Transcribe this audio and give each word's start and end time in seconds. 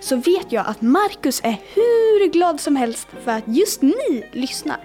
så 0.00 0.16
vet 0.16 0.52
jag 0.52 0.66
att 0.66 0.82
Marcus 0.82 1.40
är 1.44 1.60
hur 1.74 2.32
glad 2.32 2.60
som 2.60 2.76
helst 2.76 3.08
för 3.24 3.30
att 3.30 3.44
just 3.46 3.82
ni 3.82 4.28
lyssnar. 4.32 4.80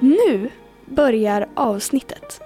Nu 0.00 0.50
börjar 0.86 1.48
avsnittet. 1.54 2.40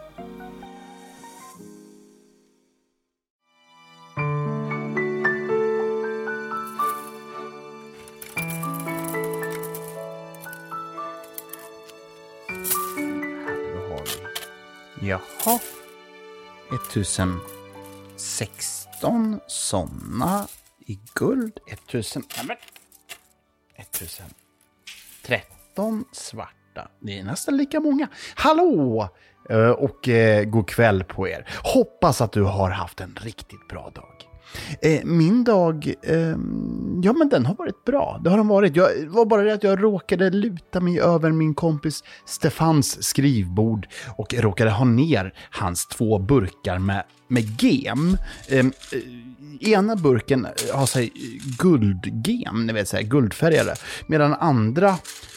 Jaha. 15.01 15.61
1016 16.73 19.41
sådana 19.47 20.47
i 20.89 20.99
guld. 21.15 21.59
1000... 21.67 22.23
Nej, 22.45 22.59
1013 23.77 26.05
svarta. 26.13 26.89
Det 27.01 27.19
är 27.19 27.25
nästan 27.25 27.57
lika 27.57 27.81
många. 27.81 28.09
Hallå! 28.35 29.09
Eh, 29.51 29.71
och 29.71 30.09
eh, 30.09 30.45
god 30.45 30.69
kväll 30.69 31.05
på 31.05 31.29
er. 31.29 31.49
Hoppas 31.75 32.21
att 32.21 32.33
du 32.33 32.43
har 32.43 32.71
haft 32.71 33.01
en 33.01 33.19
riktigt 33.21 33.69
bra 33.69 33.91
dag. 33.95 34.28
Eh, 34.83 35.05
min 35.05 35.45
dag, 35.45 35.95
eh, 36.03 36.37
ja 37.03 37.13
men 37.13 37.29
den 37.31 37.47
har 37.47 37.55
varit 37.55 37.85
bra. 37.85 38.21
Det 38.25 38.31
har 38.31 38.37
den 38.37 38.49
varit. 38.49 38.77
Jag, 38.77 39.07
var 39.07 39.27
bara 39.27 39.43
det 39.43 39.55
att 39.55 39.63
jag 39.63 39.83
råkade 39.83 40.31
luta 40.31 40.81
mig 40.81 41.01
över 41.01 41.31
min 41.31 41.55
kompis 41.55 42.05
Stefans 42.27 43.03
skrivbord 43.03 43.87
och 44.17 44.35
råkade 44.35 44.71
ha 44.71 44.85
ner 44.85 45.35
hans 45.51 45.87
två 45.87 46.19
burkar 46.19 46.79
med, 46.79 47.05
med 47.29 47.63
gem. 47.63 48.17
Ehm, 48.49 48.73
eh, 48.93 49.69
ena 49.73 49.97
burken 49.97 50.47
har 50.73 50.87
sig 50.87 51.13
guldgem, 51.59 52.67
ni 52.67 52.73
vet 52.73 52.89
så 52.89 52.97
här, 52.97 53.03
guldfärgade. 53.03 53.75
Medan 54.07 54.35
andra 54.35 54.89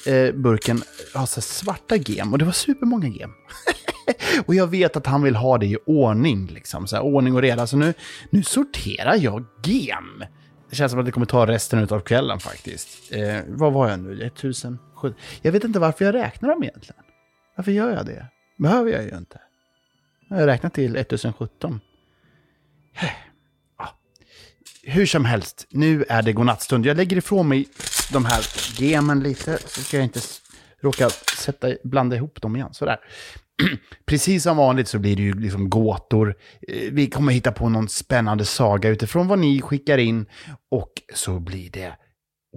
eh, 0.06 0.32
burken 0.34 0.82
har 1.14 1.26
så 1.26 1.42
svarta 1.42 1.96
gem. 1.96 2.32
Och 2.34 2.40
det 2.40 2.46
var 2.46 2.52
supermånga 2.52 3.08
gem. 3.08 3.32
och 4.46 4.56
jag 4.56 4.68
vet 4.68 4.98
att 4.98 5.08
han 5.08 5.24
vill 5.24 5.36
ha 5.36 5.58
det 5.58 5.66
i 5.66 5.78
ordning, 5.86 6.48
liksom. 6.48 6.88
Så 6.88 6.96
här, 6.96 7.04
ordning 7.04 7.36
och 7.36 7.42
reda. 7.42 7.68
Så 7.68 7.78
nu, 7.78 7.94
nu 8.30 8.44
sorterar 8.44 9.16
jag 9.16 9.46
gem. 9.64 10.24
Det 10.70 10.76
känns 10.76 10.92
som 10.92 11.00
att 11.00 11.06
det 11.06 11.12
kommer 11.12 11.26
ta 11.26 11.48
resten 11.48 11.88
av 11.90 12.00
kvällen 12.00 12.40
faktiskt. 12.40 13.12
Eh, 13.12 13.40
vad 13.48 13.74
var 13.74 13.90
jag 13.90 14.00
nu? 14.00 14.24
1007? 14.24 15.14
Jag 15.42 15.52
vet 15.52 15.64
inte 15.64 15.80
varför 15.80 16.06
jag 16.06 16.16
räknar 16.16 16.50
dem 16.50 16.64
egentligen. 16.64 17.04
Varför 17.56 17.72
gör 17.72 17.92
jag 17.92 18.06
det? 18.06 18.26
Behöver 18.58 18.92
jag 18.92 19.04
ju 19.04 19.18
inte. 19.18 19.42
Jag 20.30 20.38
har 20.38 20.46
räknat 20.46 20.74
till 20.74 20.96
1017. 20.96 21.80
Ja. 23.78 23.90
Hur 24.84 25.06
som 25.06 25.26
helst, 25.26 25.68
nu 25.70 26.06
är 26.10 26.22
det 26.22 26.34
godnattstund. 26.34 26.86
Jag 26.86 26.98
lägger 26.98 27.18
ifrån 27.18 27.48
mig 27.48 27.68
de 28.12 28.26
här 28.26 28.46
gemen 28.82 29.20
lite, 29.20 29.58
så 29.66 29.82
ska 29.82 29.98
jag 29.98 30.04
inte 30.04 30.20
råka 30.82 31.10
sätta, 31.38 31.68
blanda 31.84 32.16
ihop 32.16 32.42
dem 32.42 32.56
igen. 32.56 32.74
Sådär. 32.74 32.98
Precis 34.06 34.44
som 34.44 34.58
vanligt 34.58 34.88
så 34.88 35.00
blir 35.00 35.16
det 35.16 35.22
ju 35.22 35.34
liksom 35.34 35.70
gåtor. 35.70 36.36
Eh, 36.68 36.92
vi 36.92 37.10
kommer 37.10 37.34
hitta 37.34 37.52
på 37.52 37.70
någon 37.70 37.90
spännande 37.90 38.46
saga 38.46 38.90
utifrån 38.90 39.28
vad 39.28 39.40
ni 39.40 39.62
skickar 39.62 39.98
in. 39.98 40.26
Och 40.72 40.92
så 41.14 41.40
blir 41.40 41.70
det 41.70 41.96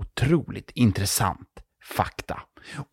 otroligt 0.00 0.70
intressant 0.74 1.48
fakta. 1.96 2.40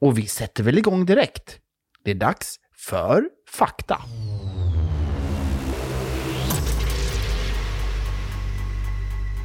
Och 0.01 0.17
vi 0.17 0.27
sätter 0.27 0.63
väl 0.63 0.77
igång 0.77 1.05
direkt. 1.05 1.59
Det 2.03 2.11
är 2.11 2.15
dags 2.15 2.55
för 2.77 3.29
fakta. 3.49 4.01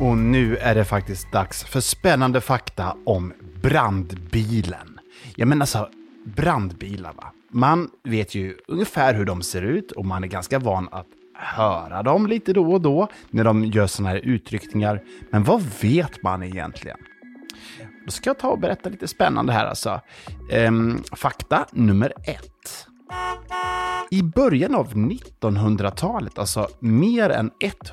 Och 0.00 0.18
nu 0.18 0.56
är 0.56 0.74
det 0.74 0.84
faktiskt 0.84 1.32
dags 1.32 1.64
för 1.64 1.80
spännande 1.80 2.40
fakta 2.40 2.96
om 3.06 3.32
brandbilen. 3.62 5.00
Jag 5.36 5.48
menar 5.48 5.62
alltså, 5.62 5.90
brandbilar 6.24 7.12
va. 7.12 7.32
Man 7.50 7.90
vet 8.04 8.34
ju 8.34 8.56
ungefär 8.68 9.14
hur 9.14 9.24
de 9.24 9.42
ser 9.42 9.62
ut 9.62 9.92
och 9.92 10.04
man 10.04 10.24
är 10.24 10.28
ganska 10.28 10.58
van 10.58 10.88
att 10.92 11.06
höra 11.34 12.02
dem 12.02 12.26
lite 12.26 12.52
då 12.52 12.72
och 12.72 12.80
då 12.80 13.08
när 13.30 13.44
de 13.44 13.64
gör 13.64 13.86
sådana 13.86 14.10
här 14.10 14.20
utryckningar. 14.24 15.02
Men 15.30 15.44
vad 15.44 15.62
vet 15.82 16.22
man 16.22 16.42
egentligen? 16.42 16.98
Då 18.04 18.10
ska 18.10 18.30
jag 18.30 18.38
ta 18.38 18.48
och 18.48 18.60
berätta 18.60 18.88
lite 18.88 19.08
spännande 19.08 19.52
här 19.52 19.66
alltså. 19.66 20.00
Ehm, 20.52 21.02
fakta 21.12 21.66
nummer 21.72 22.12
ett. 22.24 22.86
I 24.10 24.22
början 24.22 24.74
av 24.74 24.94
1900-talet, 24.94 26.38
alltså 26.38 26.68
mer 26.80 27.30
än 27.30 27.50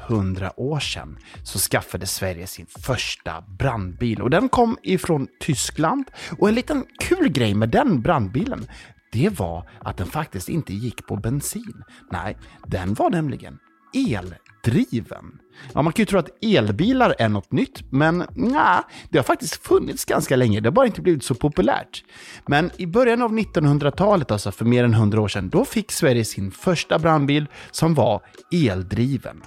100 0.08 0.60
år 0.60 0.80
sedan, 0.80 1.18
så 1.44 1.60
skaffade 1.60 2.06
Sverige 2.06 2.48
sin 2.48 2.66
första 2.66 3.44
brandbil. 3.60 4.22
Och 4.22 4.30
den 4.30 4.50
kom 4.50 4.78
ifrån 4.84 5.28
Tyskland. 5.40 6.12
Och 6.38 6.50
en 6.50 6.56
liten 6.56 6.86
kul 7.00 7.30
grej 7.30 7.54
med 7.54 7.70
den 7.70 8.02
brandbilen, 8.02 8.68
det 9.14 9.40
var 9.40 9.70
att 9.80 9.98
den 9.98 10.08
faktiskt 10.08 10.50
inte 10.50 10.74
gick 10.74 11.08
på 11.08 11.16
bensin. 11.16 11.84
Nej, 12.12 12.38
den 12.68 12.94
var 12.94 13.10
nämligen 13.10 13.60
eldriven. 13.94 15.40
Ja, 15.74 15.82
man 15.82 15.94
kan 15.94 16.02
ju 16.02 16.06
tro 16.06 16.20
att 16.20 16.44
elbilar 16.44 17.16
är 17.20 17.30
något 17.30 17.52
nytt, 17.52 17.92
men 17.92 18.24
nja, 18.36 18.84
det 19.10 19.18
har 19.18 19.24
faktiskt 19.24 19.56
funnits 19.56 20.06
ganska 20.06 20.36
länge. 20.36 20.60
Det 20.60 20.68
har 20.70 20.74
bara 20.74 20.86
inte 20.86 21.02
blivit 21.02 21.24
så 21.24 21.36
populärt. 21.36 22.04
Men 22.48 22.72
i 22.78 22.88
början 22.88 23.22
av 23.22 23.32
1900-talet, 23.32 24.32
alltså 24.32 24.52
för 24.52 24.66
mer 24.66 24.84
än 24.84 24.94
100 24.94 25.22
år 25.22 25.28
sedan, 25.28 25.50
då 25.50 25.66
fick 25.66 25.92
Sverige 25.92 26.26
sin 26.26 26.52
första 26.52 27.00
brandbil 27.00 27.46
som 27.72 27.94
var 27.94 28.22
eldriven. 28.52 29.42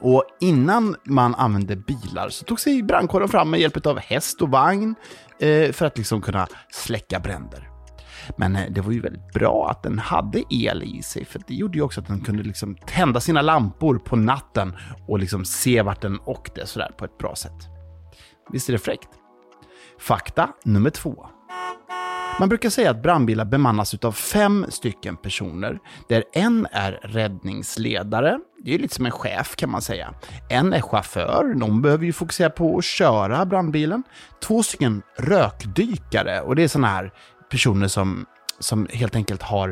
Och 0.00 0.24
innan 0.40 0.96
man 1.04 1.34
använde 1.34 1.76
bilar 1.76 2.28
så 2.28 2.44
tog 2.44 2.60
sig 2.60 2.82
brandkåren 2.82 3.28
fram 3.28 3.50
med 3.50 3.60
hjälp 3.60 3.86
av 3.86 3.98
häst 3.98 4.42
och 4.42 4.50
vagn 4.50 4.94
eh, 5.40 5.72
för 5.72 5.86
att 5.86 5.98
liksom 5.98 6.20
kunna 6.20 6.46
släcka 6.70 7.20
bränder. 7.20 7.67
Men 8.36 8.56
eh, 8.56 8.70
det 8.70 8.80
var 8.80 8.92
ju 8.92 9.00
väldigt 9.00 9.32
bra 9.32 9.68
att 9.70 9.82
den 9.82 9.98
hade 9.98 10.42
el 10.50 10.82
i 10.82 11.02
sig, 11.02 11.24
för 11.24 11.40
det 11.46 11.54
gjorde 11.54 11.78
ju 11.78 11.82
också 11.82 12.00
att 12.00 12.06
den 12.06 12.20
kunde 12.20 12.42
liksom 12.42 12.76
tända 12.86 13.20
sina 13.20 13.42
lampor 13.42 13.98
på 13.98 14.16
natten 14.16 14.76
och 15.06 15.18
liksom 15.18 15.44
se 15.44 15.82
vart 15.82 16.00
den 16.00 16.18
åkte 16.24 16.66
sådär 16.66 16.90
på 16.98 17.04
ett 17.04 17.18
bra 17.18 17.34
sätt. 17.34 17.68
Visst 18.52 18.68
är 18.68 18.72
det 18.72 18.78
fräckt? 18.78 19.08
Fakta 19.98 20.48
nummer 20.64 20.90
två. 20.90 21.26
Man 22.40 22.48
brukar 22.48 22.70
säga 22.70 22.90
att 22.90 23.02
brandbilar 23.02 23.44
bemannas 23.44 23.94
av 23.94 24.12
fem 24.12 24.66
stycken 24.68 25.16
personer, 25.16 25.78
där 26.08 26.24
en 26.32 26.66
är 26.72 26.92
räddningsledare, 26.92 28.38
det 28.64 28.74
är 28.74 28.78
lite 28.78 28.94
som 28.94 29.06
en 29.06 29.12
chef 29.12 29.56
kan 29.56 29.70
man 29.70 29.82
säga. 29.82 30.14
En 30.48 30.72
är 30.72 30.80
chaufför, 30.80 31.54
de 31.60 31.82
behöver 31.82 32.04
ju 32.04 32.12
fokusera 32.12 32.50
på 32.50 32.78
att 32.78 32.84
köra 32.84 33.46
brandbilen. 33.46 34.02
Två 34.42 34.62
stycken 34.62 35.02
rökdykare, 35.18 36.40
och 36.40 36.56
det 36.56 36.62
är 36.62 36.68
sådana 36.68 36.88
här 36.88 37.12
personer 37.50 37.88
som, 37.88 38.26
som 38.58 38.88
helt 38.92 39.16
enkelt 39.16 39.42
har 39.42 39.68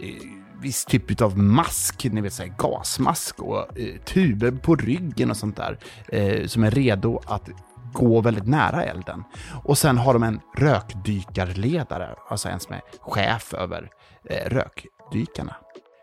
eh, 0.00 0.14
viss 0.60 0.84
typ 0.84 1.20
av 1.20 1.38
mask, 1.38 2.04
ni 2.04 2.20
vet 2.20 2.32
så 2.32 2.42
här, 2.42 2.54
gasmask 2.58 3.40
och 3.40 3.78
eh, 3.78 3.96
tuber 4.04 4.50
på 4.50 4.74
ryggen 4.74 5.30
och 5.30 5.36
sånt 5.36 5.56
där, 5.56 5.78
eh, 6.08 6.46
som 6.46 6.64
är 6.64 6.70
redo 6.70 7.20
att 7.26 7.48
gå 7.92 8.20
väldigt 8.20 8.46
nära 8.46 8.84
elden. 8.84 9.24
Och 9.64 9.78
sen 9.78 9.98
har 9.98 10.12
de 10.12 10.22
en 10.22 10.40
rökdykarledare, 10.56 12.14
alltså 12.28 12.48
en 12.48 12.60
som 12.60 12.74
är 12.74 12.80
chef 13.00 13.54
över 13.54 13.90
eh, 14.24 14.50
rökdykarna. 14.50 15.56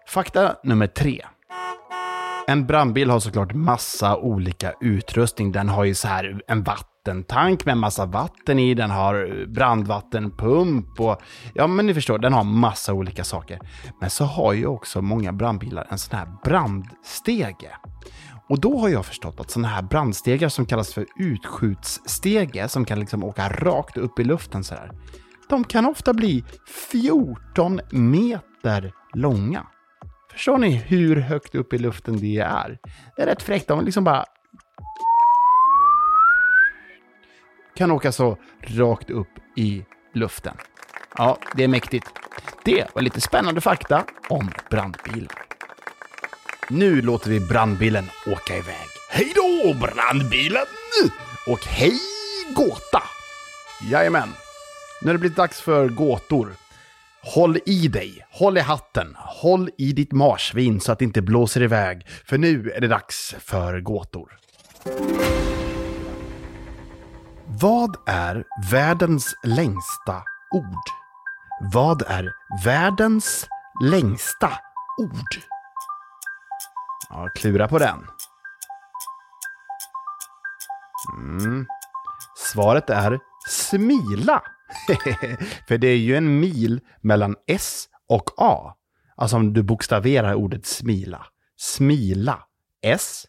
Fakta 0.08 0.56
nummer 0.64 0.88
tre. 0.88 1.26
En 2.48 2.66
brandbil 2.66 3.10
har 3.10 3.20
såklart 3.20 3.54
massa 3.54 4.18
olika 4.18 4.74
utrustning. 4.82 5.52
Den 5.52 5.70
har 5.70 5.84
ju 5.84 5.96
så 5.96 6.08
här 6.08 6.42
en 6.48 6.64
vattentank 7.08 7.66
med 7.66 7.78
massa 7.78 8.06
vatten 8.06 8.60
i, 8.60 8.74
den 8.74 8.92
har 8.92 9.46
brandvattenpump 9.46 11.00
och 11.00 11.22
ja, 11.54 11.68
men 11.68 11.86
ni 11.86 11.94
förstår, 11.94 12.20
den 12.20 12.34
har 12.34 12.44
massa 12.44 12.94
olika 12.94 13.24
saker. 13.24 13.60
Men 14.02 14.10
så 14.10 14.26
har 14.26 14.54
ju 14.54 14.66
också 14.66 15.02
många 15.02 15.34
brandbilar 15.34 15.88
en 15.90 15.98
sån 15.98 16.18
här 16.18 16.28
brandstege. 16.44 17.72
Och 18.50 18.60
då 18.60 18.78
har 18.78 18.90
jag 18.90 19.06
förstått 19.06 19.40
att 19.40 19.52
sådana 19.52 19.68
här 19.68 19.82
brandstegar 19.82 20.50
som 20.50 20.66
kallas 20.66 20.94
för 20.94 21.06
utskjutsstege, 21.20 22.68
som 22.68 22.86
kan 22.86 23.00
liksom 23.00 23.24
åka 23.24 23.50
rakt 23.50 23.98
upp 23.98 24.20
i 24.20 24.24
luften 24.24 24.64
så 24.64 24.76
här, 24.76 24.92
de 25.50 25.64
kan 25.64 25.86
ofta 25.86 26.14
bli 26.14 26.44
14 26.92 27.80
meter 27.92 28.92
långa. 29.14 29.68
Förstår 30.32 30.58
ni 30.58 30.70
hur 30.76 31.16
högt 31.16 31.56
upp 31.56 31.74
i 31.74 31.78
luften 31.78 32.20
det 32.20 32.38
är? 32.38 32.78
Det 33.16 33.22
är 33.22 33.26
rätt 33.26 33.44
fräckt. 33.44 33.68
De 33.68 33.86
liksom 33.86 34.04
bara 34.04 34.26
kan 37.78 37.92
åka 37.92 38.12
så 38.12 38.38
rakt 38.62 39.10
upp 39.10 39.30
i 39.56 39.86
luften. 40.14 40.58
Ja, 41.18 41.38
det 41.56 41.64
är 41.64 41.68
mäktigt. 41.68 42.08
Det 42.64 42.96
var 42.96 43.02
lite 43.02 43.22
spännande 43.22 43.62
fakta 43.62 44.06
om 44.30 44.52
brandbilar. 44.70 45.44
Nu 46.70 47.02
låter 47.02 47.30
vi 47.30 47.40
brandbilen 47.40 48.06
åka 48.28 48.58
iväg. 48.58 48.88
Hej 49.10 49.34
då 49.36 49.74
brandbilen! 49.74 50.66
Och 51.48 51.66
hej 51.66 52.00
gåta! 52.56 53.04
Jajamän. 53.92 54.30
Nu 55.02 55.08
har 55.08 55.14
det 55.14 55.20
blivit 55.20 55.38
dags 55.38 55.62
för 55.62 55.90
gåtor. 55.90 56.56
Håll 57.24 57.58
i 57.66 57.88
dig, 57.88 58.26
håll 58.32 58.58
i 58.58 58.62
hatten, 58.62 59.16
håll 59.18 59.70
i 59.78 59.92
ditt 59.92 60.12
marsvin 60.12 60.80
så 60.80 60.92
att 60.92 61.00
det 61.00 61.06
inte 61.06 61.22
blåser 61.22 61.62
iväg. 61.62 62.08
För 62.26 62.38
nu 62.38 62.72
är 62.76 62.82
det 62.82 62.88
dags 62.88 63.36
för 63.40 63.80
gåtor. 63.80 64.38
Vad 67.50 67.96
är 68.06 68.44
världens 68.72 69.36
längsta 69.44 70.24
ord? 70.52 70.84
Vad 71.74 72.02
är 72.02 72.34
världens 72.66 73.48
längsta 73.84 74.52
ord? 74.98 75.44
Ja, 77.10 77.30
klura 77.36 77.68
på 77.68 77.80
den. 77.80 78.08
Mm. 81.18 81.66
Svaret 82.36 82.90
är 82.90 83.20
smila. 83.48 84.44
För 85.68 85.78
det 85.78 85.88
är 85.88 85.98
ju 85.98 86.16
en 86.16 86.40
mil 86.40 86.82
mellan 87.02 87.36
S 87.48 87.90
och 88.08 88.30
A. 88.38 88.74
Alltså 89.16 89.36
om 89.36 89.54
du 89.54 89.64
bokstaverar 89.64 90.34
ordet 90.34 90.66
smila. 90.66 91.26
Smila. 91.58 92.40
S. 92.82 93.26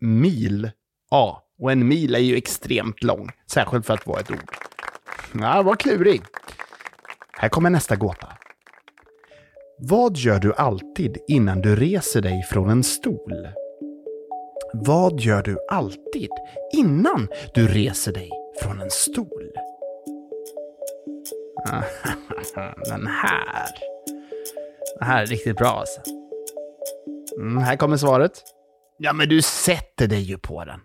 Mil. 0.00 0.70
A. 1.10 1.42
Och 1.58 1.72
en 1.72 1.88
mil 1.88 2.14
är 2.14 2.18
ju 2.18 2.36
extremt 2.36 3.02
lång. 3.02 3.30
Särskilt 3.52 3.86
för 3.86 3.94
att 3.94 4.06
vara 4.06 4.20
ett 4.20 4.30
ord. 4.30 4.50
Ja, 5.40 5.62
vad 5.62 5.78
klurig. 5.78 6.22
Här 7.32 7.48
kommer 7.48 7.70
nästa 7.70 7.96
gåta. 7.96 8.28
Vad 9.78 10.16
gör 10.16 10.38
du 10.38 10.54
alltid 10.54 11.18
innan 11.28 11.60
du 11.60 11.76
reser 11.76 12.20
dig 12.20 12.42
från 12.42 12.70
en 12.70 12.84
stol? 12.84 13.48
Vad 14.72 15.20
gör 15.20 15.42
du 15.42 15.58
alltid 15.70 16.30
innan 16.72 17.28
du 17.54 17.68
reser 17.68 18.12
dig 18.12 18.30
från 18.62 18.80
en 18.80 18.90
stol? 18.90 19.50
Den 22.88 23.06
här. 23.06 23.68
Den 24.98 25.08
här 25.08 25.22
är 25.22 25.26
riktigt 25.26 25.56
bra 25.56 25.68
alltså. 25.68 26.00
Mm, 27.36 27.58
här 27.58 27.76
kommer 27.76 27.96
svaret. 27.96 28.32
Ja, 28.98 29.12
men 29.12 29.28
du 29.28 29.42
sätter 29.42 30.06
dig 30.06 30.20
ju 30.20 30.38
på 30.38 30.64
den. 30.64 30.80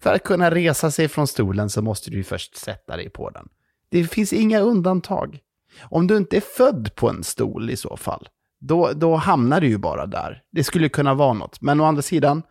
För 0.00 0.14
att 0.14 0.22
kunna 0.22 0.50
resa 0.50 0.90
sig 0.90 1.08
från 1.08 1.26
stolen 1.26 1.70
så 1.70 1.82
måste 1.82 2.10
du 2.10 2.24
först 2.24 2.56
sätta 2.56 2.96
dig 2.96 3.10
på 3.10 3.30
den. 3.30 3.48
Det 3.90 4.04
finns 4.04 4.32
inga 4.32 4.60
undantag. 4.60 5.38
Om 5.82 6.06
du 6.06 6.16
inte 6.16 6.36
är 6.36 6.40
född 6.40 6.94
på 6.94 7.08
en 7.08 7.24
stol 7.24 7.70
i 7.70 7.76
så 7.76 7.96
fall, 7.96 8.28
då, 8.60 8.92
då 8.92 9.16
hamnar 9.16 9.60
du 9.60 9.68
ju 9.68 9.78
bara 9.78 10.06
där. 10.06 10.42
Det 10.52 10.64
skulle 10.64 10.88
kunna 10.88 11.14
vara 11.14 11.32
något. 11.32 11.60
Men 11.60 11.80
å 11.80 11.84
andra 11.84 12.02
sidan, 12.02 12.42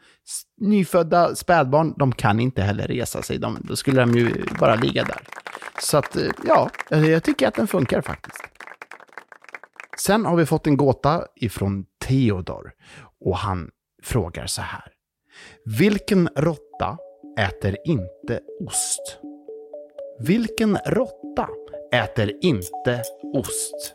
nyfödda 0.58 1.36
spädbarn, 1.36 1.94
de 1.98 2.12
kan 2.12 2.40
inte 2.40 2.62
heller 2.62 2.88
resa 2.88 3.22
sig. 3.22 3.38
De, 3.38 3.58
då 3.62 3.76
skulle 3.76 4.02
de 4.02 4.12
ju 4.12 4.46
bara 4.60 4.76
ligga 4.76 5.04
där. 5.04 5.22
Så 5.82 5.98
att, 5.98 6.16
eh, 6.16 6.28
ja, 6.48 6.70
eh, 6.92 7.10
jag 7.10 7.24
tycker 7.24 7.48
att 7.48 7.56
den 7.56 7.68
funkar 7.68 8.02
faktiskt. 8.02 8.44
Sen 9.98 10.26
har 10.26 10.36
vi 10.36 10.46
fått 10.46 10.68
en 10.68 10.78
gåta 10.78 11.26
ifrån 11.36 11.86
Theodor 12.00 12.72
och 13.26 13.38
han 13.38 13.70
frågar 14.04 14.46
så 14.48 14.62
här. 14.62 14.92
Vilken 15.66 16.30
råtta 16.36 16.71
äter 17.40 17.78
inte 17.84 18.40
ost? 18.68 19.18
Vilken 20.20 20.78
råtta 20.86 21.50
äter 21.94 22.32
inte 22.42 23.04
ost? 23.34 23.94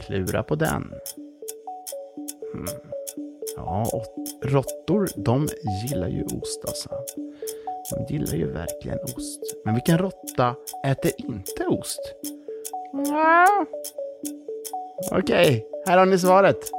Klura 0.00 0.42
på 0.42 0.54
den. 0.54 0.94
Hmm. 2.52 2.66
Ja, 3.56 3.86
råttor, 4.42 5.08
de 5.16 5.48
gillar 5.82 6.08
ju 6.08 6.24
ost 6.24 6.64
alltså. 6.66 6.88
De 7.90 8.14
gillar 8.14 8.34
ju 8.34 8.52
verkligen 8.52 8.98
ost. 8.98 9.40
Men 9.64 9.74
vilken 9.74 9.98
råtta 9.98 10.54
äter 10.86 11.12
inte 11.16 11.66
ost? 11.66 12.14
Ja. 12.92 13.66
Okej, 15.12 15.18
okay, 15.18 15.62
här 15.86 15.98
har 15.98 16.06
ni 16.06 16.18
svaret. 16.18 16.70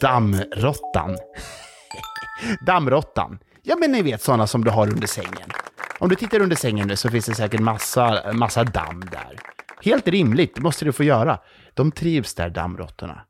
Dammråttan. 0.00 1.16
Dammråttan. 2.66 3.38
Ja, 3.66 3.76
men 3.80 3.92
ni 3.92 4.02
vet 4.02 4.22
sådana 4.22 4.46
som 4.46 4.64
du 4.64 4.70
har 4.70 4.92
under 4.92 5.06
sängen. 5.06 5.50
Om 5.98 6.08
du 6.08 6.14
tittar 6.14 6.40
under 6.40 6.56
sängen 6.56 6.88
nu 6.88 6.96
så 6.96 7.10
finns 7.10 7.26
det 7.26 7.34
säkert 7.34 7.60
massa, 7.60 8.32
massa 8.32 8.64
damm 8.64 9.00
där. 9.00 9.38
Helt 9.82 10.08
rimligt, 10.08 10.54
det 10.54 10.60
måste 10.60 10.84
du 10.84 10.92
få 10.92 11.04
göra. 11.04 11.38
De 11.74 11.92
trivs 11.92 12.34
där, 12.34 12.50
dammråttorna. 12.50 13.24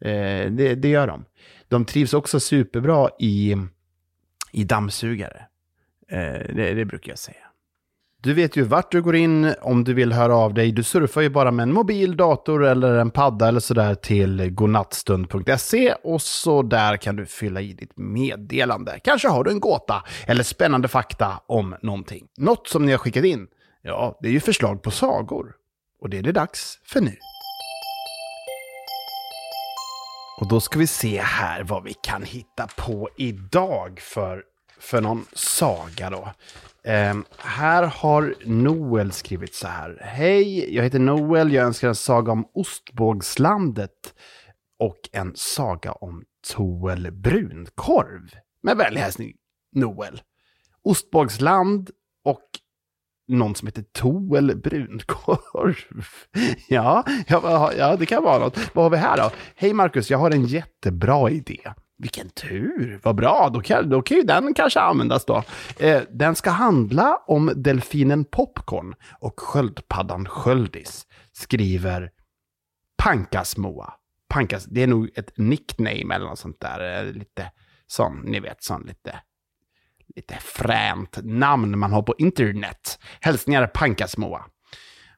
Eh, 0.00 0.50
det, 0.50 0.74
det, 0.74 0.88
gör 0.88 1.06
de. 1.06 1.24
De 1.68 1.84
trivs 1.84 2.14
också 2.14 2.40
superbra 2.40 3.10
i, 3.18 3.56
i 4.52 4.64
dammsugare. 4.64 5.46
Eh, 6.10 6.54
det, 6.54 6.74
det 6.74 6.84
brukar 6.84 7.12
jag 7.12 7.18
säga. 7.18 7.49
Du 8.22 8.34
vet 8.34 8.56
ju 8.56 8.62
vart 8.62 8.92
du 8.92 9.02
går 9.02 9.16
in 9.16 9.54
om 9.60 9.84
du 9.84 9.94
vill 9.94 10.12
höra 10.12 10.36
av 10.36 10.54
dig. 10.54 10.72
Du 10.72 10.82
surfar 10.82 11.20
ju 11.20 11.28
bara 11.28 11.50
med 11.50 11.62
en 11.62 11.72
mobil, 11.72 12.16
dator 12.16 12.64
eller 12.64 12.94
en 12.94 13.10
padda 13.10 13.48
eller 13.48 13.60
sådär 13.60 13.94
till 13.94 14.50
godnattstund.se 14.50 15.94
och 16.04 16.22
så 16.22 16.62
där 16.62 16.96
kan 16.96 17.16
du 17.16 17.26
fylla 17.26 17.60
i 17.60 17.72
ditt 17.72 17.92
meddelande. 17.96 19.00
Kanske 19.04 19.28
har 19.28 19.44
du 19.44 19.50
en 19.50 19.60
gåta 19.60 20.04
eller 20.26 20.44
spännande 20.44 20.88
fakta 20.88 21.40
om 21.46 21.76
någonting. 21.82 22.26
Något 22.38 22.68
som 22.68 22.86
ni 22.86 22.92
har 22.92 22.98
skickat 22.98 23.24
in, 23.24 23.46
ja, 23.82 24.18
det 24.20 24.28
är 24.28 24.32
ju 24.32 24.40
förslag 24.40 24.82
på 24.82 24.90
sagor. 24.90 25.52
Och 26.00 26.10
det 26.10 26.18
är 26.18 26.22
det 26.22 26.32
dags 26.32 26.78
för 26.84 27.00
nu. 27.00 27.16
Och 30.40 30.48
då 30.48 30.60
ska 30.60 30.78
vi 30.78 30.86
se 30.86 31.20
här 31.20 31.64
vad 31.64 31.84
vi 31.84 31.94
kan 32.02 32.22
hitta 32.22 32.66
på 32.76 33.08
idag 33.16 34.00
för, 34.00 34.42
för 34.80 35.00
någon 35.00 35.26
saga 35.32 36.10
då. 36.10 36.32
Eh, 36.90 37.16
här 37.38 37.82
har 37.82 38.34
Noel 38.44 39.12
skrivit 39.12 39.54
så 39.54 39.66
här. 39.68 39.98
Hej, 40.00 40.74
jag 40.74 40.84
heter 40.84 40.98
Noel. 40.98 41.52
Jag 41.52 41.66
önskar 41.66 41.88
en 41.88 41.94
saga 41.94 42.32
om 42.32 42.48
Ostbågslandet 42.54 44.14
och 44.78 44.98
en 45.12 45.32
saga 45.34 45.92
om 45.92 46.24
Toel 46.54 47.12
brunkorv. 47.12 48.30
Med 48.62 48.76
vänlig 48.76 49.00
hälsning 49.00 49.32
Noel. 49.72 50.22
Ostbågsland 50.82 51.90
och 52.24 52.48
någon 53.28 53.54
som 53.54 53.68
heter 53.68 53.82
Toel 53.82 54.56
brunkorv. 54.56 56.06
ja, 56.68 57.04
ja, 57.26 57.72
ja, 57.78 57.96
det 57.96 58.06
kan 58.06 58.22
vara 58.22 58.38
något. 58.38 58.74
Vad 58.74 58.84
har 58.84 58.90
vi 58.90 58.96
här 58.96 59.16
då? 59.16 59.30
Hej 59.54 59.72
Marcus, 59.72 60.10
jag 60.10 60.18
har 60.18 60.30
en 60.30 60.44
jättebra 60.44 61.30
idé. 61.30 61.72
Vilken 62.00 62.30
tur, 62.30 63.00
vad 63.02 63.16
bra, 63.16 63.50
då 63.52 63.60
kan, 63.60 63.90
då 63.90 64.02
kan 64.02 64.16
ju 64.16 64.22
den 64.22 64.54
kanske 64.54 64.80
användas 64.80 65.24
då. 65.24 65.42
Eh, 65.78 66.02
den 66.10 66.34
ska 66.34 66.50
handla 66.50 67.16
om 67.26 67.52
delfinen 67.56 68.24
Popcorn 68.24 68.94
och 69.18 69.40
sköldpaddan 69.40 70.28
Sköldis, 70.28 71.06
skriver 71.32 72.10
Pankasmoa. 73.02 73.92
Pankas, 74.28 74.64
det 74.64 74.82
är 74.82 74.86
nog 74.86 75.10
ett 75.14 75.32
nickname 75.38 76.14
eller 76.14 76.26
något 76.26 76.38
sånt 76.38 76.60
där, 76.60 77.06
eh, 77.06 77.12
lite 77.12 77.50
sån, 77.86 78.20
ni 78.24 78.40
vet, 78.40 78.62
sån 78.62 78.82
lite, 78.82 79.20
lite 80.16 80.36
fränt 80.40 81.18
namn 81.22 81.78
man 81.78 81.92
har 81.92 82.02
på 82.02 82.14
internet. 82.18 82.98
Hälsningar 83.20 83.66
Pankasmoa. 83.66 84.44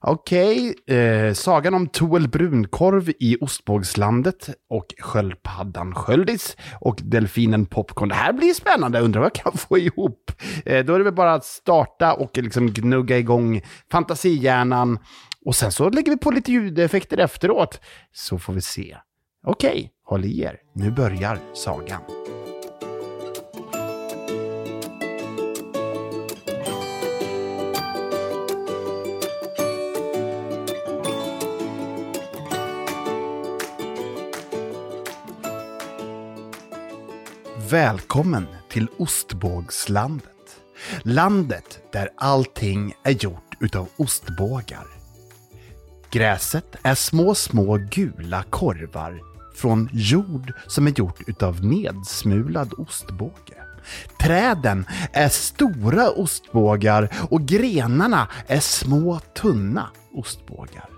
Okej, 0.05 0.71
okay. 0.71 0.97
eh, 0.97 1.33
sagan 1.33 1.75
om 1.75 1.87
Toel 1.87 2.29
brunkorv 2.29 3.13
i 3.21 3.37
ostbågslandet 3.41 4.51
och 4.71 4.95
sköldpaddan 4.99 5.95
Sköldis 5.95 6.57
och 6.81 7.01
delfinen 7.03 7.67
Popcorn. 7.67 8.09
Det 8.09 8.15
här 8.15 8.33
blir 8.33 8.55
spännande, 8.55 9.01
undrar 9.01 9.21
vad 9.21 9.27
jag 9.27 9.45
kan 9.45 9.53
få 9.53 9.79
ihop. 9.79 10.33
Eh, 10.67 10.85
då 10.85 10.95
är 10.95 10.99
det 10.99 11.05
väl 11.05 11.15
bara 11.15 11.35
att 11.35 11.45
starta 11.45 12.15
och 12.15 12.39
liksom 12.39 12.71
gnugga 12.71 13.19
igång 13.19 13.63
fantasihjärnan 13.93 14.99
och 15.45 15.57
sen 15.57 15.73
så 15.73 15.91
lägger 15.91 16.13
vi 16.13 16.19
på 16.19 16.31
lite 16.31 16.53
ljudeffekter 16.53 17.19
efteråt. 17.19 17.81
Så 18.13 18.39
får 18.39 18.53
vi 18.53 18.61
se. 18.61 18.97
Okej, 19.47 19.71
okay. 19.71 19.89
håll 20.05 20.25
i 20.25 20.41
er. 20.41 20.57
Nu 20.75 20.91
börjar 20.91 21.39
sagan. 21.55 22.22
Välkommen 37.73 38.47
till 38.69 38.89
ostbågslandet. 38.99 40.61
Landet 41.03 41.81
där 41.93 42.09
allting 42.17 42.95
är 43.03 43.11
gjort 43.11 43.57
utav 43.61 43.89
ostbågar. 43.97 44.87
Gräset 46.11 46.77
är 46.83 46.95
små, 46.95 47.35
små 47.35 47.77
gula 47.91 48.43
korvar 48.51 49.21
från 49.55 49.89
jord 49.93 50.53
som 50.67 50.87
är 50.87 50.91
gjort 50.91 51.29
utav 51.29 51.65
nedsmulad 51.65 52.73
ostbåge. 52.79 53.63
Träden 54.21 54.87
är 55.13 55.29
stora 55.29 56.11
ostbågar 56.11 57.13
och 57.31 57.43
grenarna 57.43 58.29
är 58.47 58.61
små 58.61 59.21
tunna 59.35 59.91
ostbågar. 60.15 60.89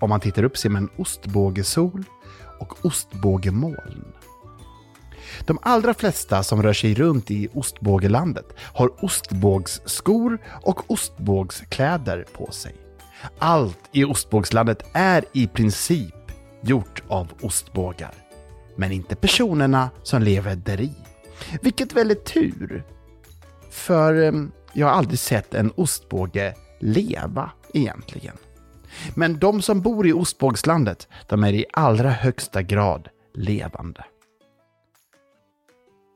Om 0.00 0.10
man 0.10 0.20
tittar 0.20 0.42
upp 0.42 0.58
ser 0.58 0.70
man 0.70 0.88
ostbågesol 0.96 2.04
och 2.58 2.84
ostbågemoln. 2.84 4.04
De 5.46 5.58
allra 5.62 5.94
flesta 5.94 6.42
som 6.42 6.62
rör 6.62 6.72
sig 6.72 6.94
runt 6.94 7.30
i 7.30 7.48
ostbågelandet 7.52 8.46
har 8.58 9.04
ostbågsskor 9.04 10.38
och 10.62 10.90
ostbågskläder 10.90 12.24
på 12.32 12.50
sig. 12.50 12.74
Allt 13.38 13.78
i 13.92 14.04
ostbågslandet 14.04 14.82
är 14.92 15.24
i 15.32 15.46
princip 15.46 16.14
gjort 16.62 17.02
av 17.08 17.32
ostbågar. 17.42 18.14
Men 18.76 18.92
inte 18.92 19.16
personerna 19.16 19.90
som 20.02 20.22
lever 20.22 20.56
där 20.56 20.80
i. 20.80 20.92
Vilket 21.62 21.92
väl 21.92 22.10
är 22.10 22.14
tur. 22.14 22.84
För 23.70 24.22
ehm, 24.22 24.52
jag 24.72 24.86
har 24.86 24.94
aldrig 24.94 25.18
sett 25.18 25.54
en 25.54 25.70
ostbåge 25.70 26.54
leva 26.80 27.50
egentligen. 27.74 28.36
Men 29.14 29.38
de 29.38 29.62
som 29.62 29.80
bor 29.80 30.06
i 30.06 30.12
ostbågslandet, 30.12 31.08
de 31.28 31.44
är 31.44 31.52
i 31.52 31.64
allra 31.72 32.10
högsta 32.10 32.62
grad 32.62 33.08
levande. 33.34 34.04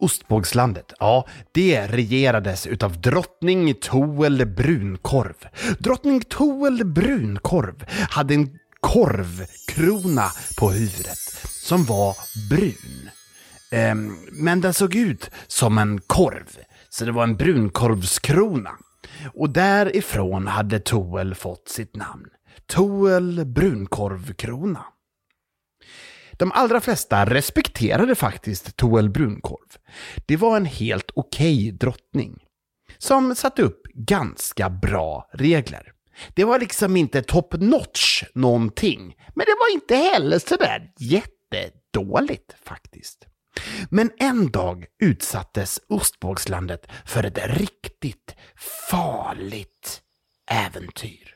Ostbågslandet, 0.01 0.93
ja, 0.99 1.27
det 1.53 1.87
regerades 1.87 2.67
utav 2.67 3.01
drottning 3.01 3.75
Toel 3.75 4.47
Brunkorv. 4.47 5.47
Drottning 5.79 6.21
Toel 6.21 6.85
Brunkorv 6.85 7.85
hade 8.11 8.35
en 8.35 8.59
korvkrona 8.81 10.31
på 10.59 10.71
huvudet 10.71 11.19
som 11.69 11.85
var 11.85 12.17
brun. 12.51 13.11
Ehm, 13.71 14.17
men 14.33 14.61
den 14.61 14.75
såg 14.75 14.95
ut 14.95 15.31
som 15.47 15.79
en 15.79 16.01
korv, 16.01 16.59
så 16.89 17.05
det 17.05 17.13
var 17.13 17.23
en 17.23 17.37
brunkorvskrona. 17.37 18.71
Och 19.35 19.51
därifrån 19.51 20.47
hade 20.47 20.81
Toel 20.81 21.35
fått 21.35 21.69
sitt 21.69 21.97
namn. 21.97 22.27
Toel 22.67 23.45
Brunkorvkrona. 23.45 24.85
De 26.39 26.53
allra 26.53 26.81
flesta 26.81 27.27
respekterade 27.27 28.15
faktiskt 28.15 28.77
Toel 28.77 29.11
Brunkorv. 29.11 29.69
Det 30.27 30.37
var 30.37 30.57
en 30.57 30.65
helt 30.65 31.11
okej 31.15 31.69
okay 31.69 31.71
drottning. 31.71 32.39
Som 32.99 33.35
satte 33.35 33.63
upp 33.63 33.83
ganska 33.95 34.71
bra 34.71 35.29
regler. 35.33 35.93
Det 36.35 36.45
var 36.45 36.59
liksom 36.59 36.97
inte 36.97 37.23
top 37.23 37.55
notch 37.55 38.23
någonting, 38.35 39.17
men 39.35 39.47
det 39.47 39.57
var 39.59 39.73
inte 39.75 39.97
heller 39.97 40.39
sådär 40.39 40.91
jättedåligt 40.99 42.55
faktiskt. 42.65 43.27
Men 43.91 44.11
en 44.19 44.51
dag 44.51 44.87
utsattes 45.03 45.81
ostbågslandet 45.89 46.87
för 47.07 47.25
ett 47.25 47.39
riktigt 47.59 48.37
farligt 48.91 50.01
äventyr. 50.51 51.35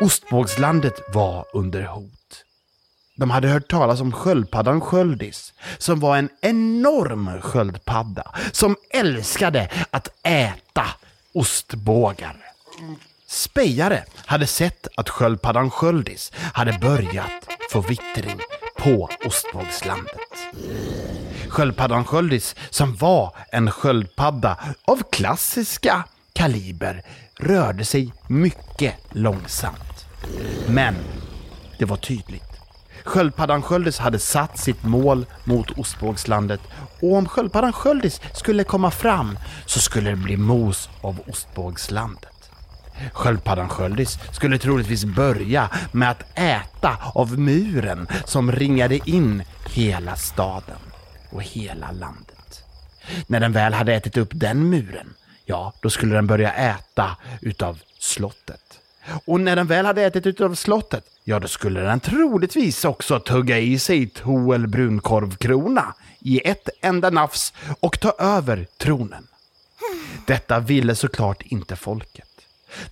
Ostbågslandet 0.00 0.94
var 1.14 1.46
under 1.52 1.82
hot. 1.82 2.43
De 3.16 3.30
hade 3.30 3.48
hört 3.48 3.68
talas 3.68 4.00
om 4.00 4.12
sköldpaddan 4.12 4.80
Sköldis, 4.80 5.52
som 5.78 6.00
var 6.00 6.16
en 6.16 6.28
enorm 6.40 7.42
sköldpadda 7.42 8.32
som 8.52 8.76
älskade 8.90 9.70
att 9.90 10.08
äta 10.22 10.86
ostbågar. 11.34 12.36
Spejare 13.26 14.04
hade 14.26 14.46
sett 14.46 14.86
att 14.96 15.08
sköldpaddan 15.08 15.70
Sköldis 15.70 16.32
hade 16.36 16.78
börjat 16.80 17.48
få 17.70 17.80
vittring 17.80 18.40
på 18.78 19.08
ostbågslandet. 19.26 20.16
Sköldpaddan 21.48 22.04
Sköldis, 22.04 22.56
som 22.70 22.96
var 22.96 23.36
en 23.52 23.70
sköldpadda 23.70 24.58
av 24.84 25.02
klassiska 25.12 26.04
kaliber, 26.32 27.02
rörde 27.40 27.84
sig 27.84 28.12
mycket 28.28 28.94
långsamt. 29.10 30.06
Men 30.66 30.94
det 31.78 31.84
var 31.84 31.96
tydligt. 31.96 32.53
Sköldpaddan 33.04 33.62
Sköldis 33.62 33.98
hade 33.98 34.18
satt 34.18 34.58
sitt 34.58 34.84
mål 34.84 35.26
mot 35.44 35.70
ostbågslandet 35.70 36.60
och 37.00 37.14
om 37.14 37.28
sköldpaddan 37.28 37.72
Sköldis 37.72 38.20
skulle 38.34 38.64
komma 38.64 38.90
fram 38.90 39.38
så 39.66 39.80
skulle 39.80 40.10
det 40.10 40.16
bli 40.16 40.36
mos 40.36 40.88
av 41.00 41.20
ostbågslandet. 41.26 42.50
Sköldpaddan 43.12 43.68
Sköldis 43.68 44.18
skulle 44.32 44.58
troligtvis 44.58 45.04
börja 45.04 45.70
med 45.92 46.10
att 46.10 46.38
äta 46.38 46.98
av 47.14 47.38
muren 47.38 48.08
som 48.24 48.52
ringade 48.52 49.10
in 49.10 49.42
hela 49.70 50.16
staden 50.16 50.80
och 51.30 51.42
hela 51.42 51.92
landet. 51.92 52.64
När 53.26 53.40
den 53.40 53.52
väl 53.52 53.74
hade 53.74 53.94
ätit 53.94 54.16
upp 54.16 54.30
den 54.32 54.68
muren, 54.68 55.14
ja, 55.44 55.72
då 55.80 55.90
skulle 55.90 56.14
den 56.14 56.26
börja 56.26 56.52
äta 56.52 57.16
utav 57.40 57.78
slottet. 57.98 58.80
Och 59.24 59.40
när 59.40 59.56
den 59.56 59.66
väl 59.66 59.86
hade 59.86 60.02
ätit 60.02 60.26
utav 60.26 60.54
slottet, 60.54 61.04
ja, 61.24 61.40
då 61.40 61.48
skulle 61.48 61.80
den 61.80 62.00
troligtvis 62.00 62.84
också 62.84 63.20
tugga 63.20 63.58
i 63.58 63.78
sig 63.78 64.08
Toel 64.08 64.66
brunkorvkrona 64.66 65.94
i 66.18 66.48
ett 66.48 66.68
enda 66.80 67.10
nafs 67.10 67.52
och 67.80 68.00
ta 68.00 68.10
över 68.18 68.66
tronen. 68.76 69.26
Detta 70.26 70.60
ville 70.60 70.94
såklart 70.94 71.42
inte 71.42 71.76
folket. 71.76 72.28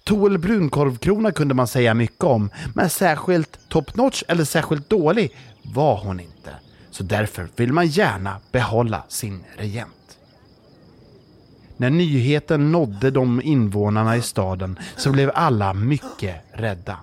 Toel 0.05 0.39
brunkorvkrona 0.39 1.33
kunde 1.33 1.55
man 1.55 1.67
säga 1.69 1.95
mycket 1.95 2.25
om, 2.25 2.51
men 2.75 2.91
särskilt 2.91 3.59
top 3.69 3.97
notch 3.97 4.23
eller 4.29 4.45
särskilt 4.45 4.91
dålig 4.91 5.37
var 5.63 5.97
hon 5.97 6.21
inte. 6.21 6.51
Så 6.91 7.03
därför 7.03 7.49
vill 7.57 7.73
man 7.73 7.87
gärna 7.87 8.37
behålla 8.53 9.03
sin 9.09 9.45
regent. 9.57 10.02
När 11.83 11.91
nyheten 11.91 12.73
nådde 12.73 13.11
de 13.11 13.43
invånarna 13.45 14.17
i 14.17 14.23
staden 14.23 14.79
så 14.97 15.13
blev 15.13 15.31
alla 15.35 15.75
mycket 15.75 16.35
rädda. 16.53 16.97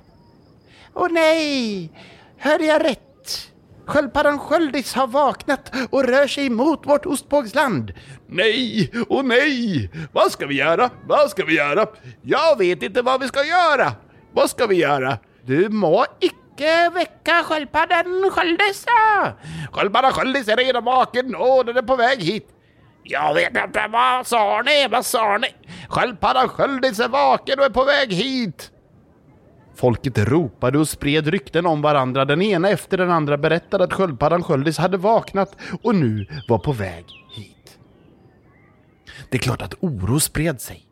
Åh 0.94 1.08
nej! 1.12 1.92
Hörde 2.38 2.66
jag 2.66 2.86
rätt? 2.86 3.52
Sköldpaddan 3.86 4.40
Sköldis 4.40 4.94
har 4.94 5.08
vaknat 5.08 5.72
och 5.90 6.04
rör 6.04 6.28
sig 6.28 6.50
mot 6.50 6.88
vårt 6.88 7.06
ostbågsland. 7.06 7.94
Nej, 8.28 8.92
och 9.10 9.26
nej! 9.26 9.92
Vad 10.12 10.32
ska 10.32 10.46
vi 10.48 10.56
göra? 10.56 10.90
Vad 11.08 11.30
ska 11.30 11.46
vi 11.46 11.56
göra? 11.56 11.88
Jag 12.22 12.58
vet 12.58 12.84
inte 12.84 13.02
vad 13.02 13.22
vi 13.22 13.28
ska 13.28 13.44
göra. 13.44 13.92
Vad 14.34 14.50
ska 14.50 14.68
vi 14.68 14.76
göra? 14.76 15.18
Du 15.46 15.70
må 15.70 16.06
icke 16.20 16.90
väcka 16.90 17.44
sköldpaddan 17.44 18.32
Sköldis. 18.32 18.86
Sköldpaddan 19.72 20.12
Sköldis 20.12 20.48
är 20.48 20.58
redan 20.58 20.84
vaken 20.84 21.36
och 21.36 21.66
den 21.66 21.78
är 21.78 21.82
på 21.82 21.96
väg 21.96 22.24
hit. 22.24 22.56
Jag 23.04 23.34
vet 23.34 23.58
inte, 23.66 23.88
vad 23.92 24.28
sa 24.28 24.62
ni? 24.66 24.88
Vad 24.92 25.06
sa 25.06 25.38
ni? 25.38 25.48
Sköldpaddan 25.90 26.50
Sköldis 26.50 27.00
är 27.00 27.08
vaken 27.08 27.60
och 27.60 27.66
är 27.66 27.70
på 27.70 27.84
väg 27.84 28.14
hit. 28.14 28.72
Folket 29.76 30.18
ropade 30.18 30.80
och 30.80 30.90
spred 30.90 31.28
rykten 31.28 31.66
om 31.66 31.82
varandra. 31.82 32.26
Den 32.26 32.42
ena 32.42 32.70
efter 32.70 32.98
den 32.98 33.12
andra 33.12 33.38
berättade 33.38 33.84
att 33.84 33.94
sköldpaddan 33.94 34.44
Sköldis 34.44 34.78
hade 34.78 34.98
vaknat 34.98 35.56
och 35.84 35.96
nu 35.96 36.28
var 36.48 36.60
på 36.60 36.72
väg 36.72 37.06
hit. 37.36 37.80
Det 39.30 39.38
är 39.38 39.42
klart 39.42 39.62
att 39.62 39.74
oro 39.80 40.20
spred 40.20 40.62
sig. 40.62 40.86